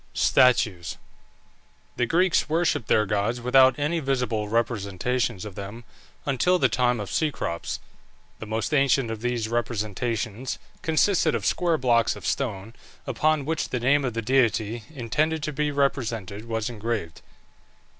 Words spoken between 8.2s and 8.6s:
The